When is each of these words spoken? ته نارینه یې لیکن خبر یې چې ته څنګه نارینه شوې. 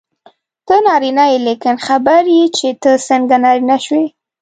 ته 0.67 0.75
نارینه 0.85 1.25
یې 1.31 1.37
لیکن 1.47 1.75
خبر 1.87 2.21
یې 2.37 2.45
چې 2.57 2.67
ته 2.81 2.91
څنګه 3.07 3.35
نارینه 3.43 3.77
شوې. 3.85 4.05